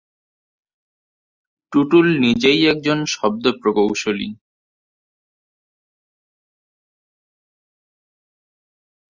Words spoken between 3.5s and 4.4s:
প্রকৌশলী।